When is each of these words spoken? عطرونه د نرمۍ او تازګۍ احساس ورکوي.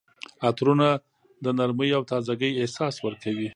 عطرونه 0.49 0.87
د 1.43 1.45
نرمۍ 1.59 1.89
او 1.97 2.03
تازګۍ 2.11 2.51
احساس 2.61 2.95
ورکوي. 3.05 3.49